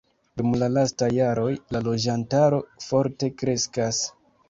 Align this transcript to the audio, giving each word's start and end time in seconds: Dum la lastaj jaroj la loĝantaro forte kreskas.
Dum 0.39 0.55
la 0.61 0.69
lastaj 0.77 1.09
jaroj 1.17 1.53
la 1.77 1.83
loĝantaro 1.91 2.65
forte 2.89 3.35
kreskas. 3.43 4.05